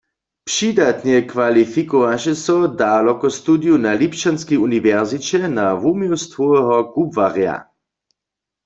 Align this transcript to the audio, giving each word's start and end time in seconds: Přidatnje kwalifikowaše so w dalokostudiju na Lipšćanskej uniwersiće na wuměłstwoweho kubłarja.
Přidatnje 0.49 1.17
kwalifikowaše 1.31 2.33
so 2.45 2.55
w 2.61 2.63
dalokostudiju 2.81 3.75
na 3.85 3.91
Lipšćanskej 4.01 4.57
uniwersiće 4.67 5.39
na 5.57 5.65
wuměłstwoweho 5.81 6.77
kubłarja. 6.93 7.55